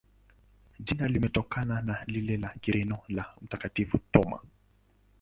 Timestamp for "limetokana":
1.07-1.81